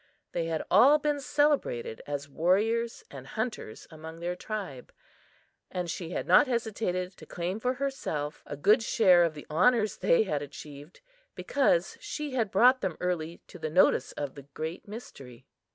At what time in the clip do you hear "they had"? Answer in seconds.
0.31-0.63, 9.97-10.41